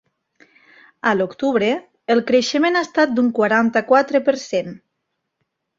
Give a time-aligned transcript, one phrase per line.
[1.11, 1.69] A l’octubre,
[2.15, 4.77] el creixement ha estat d’un quaranta-quatre per cent.